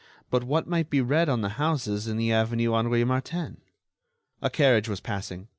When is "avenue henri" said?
2.31-3.03